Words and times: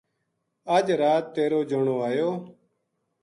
اج 0.75 0.87
رات 1.01 1.23
تیر 1.33 1.51
و 1.57 1.59
جنو 1.69 1.95
ایو 2.09 2.29